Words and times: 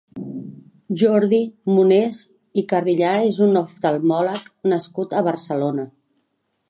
Jordi 1.01 1.41
Monés 1.73 2.21
i 2.61 2.65
Carilla 2.71 3.11
és 3.33 3.43
un 3.49 3.61
oftalmòleg 3.61 4.51
nascut 4.73 5.15
a 5.21 5.25
Barcelona. 5.29 5.87